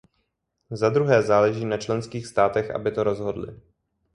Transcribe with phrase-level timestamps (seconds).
[0.71, 3.59] Zadruhé, záleží na členských státech, aby to rozhodly.